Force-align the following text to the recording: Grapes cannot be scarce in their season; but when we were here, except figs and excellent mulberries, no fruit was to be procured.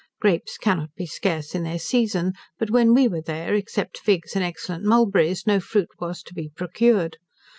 Grapes 0.19 0.57
cannot 0.57 0.89
be 0.95 1.05
scarce 1.05 1.53
in 1.53 1.61
their 1.61 1.77
season; 1.77 2.33
but 2.57 2.71
when 2.71 2.91
we 2.95 3.07
were 3.07 3.21
here, 3.23 3.53
except 3.53 3.99
figs 3.99 4.33
and 4.35 4.43
excellent 4.43 4.83
mulberries, 4.83 5.45
no 5.45 5.59
fruit 5.59 5.89
was 5.99 6.23
to 6.23 6.33
be 6.33 6.49
procured. 6.49 7.17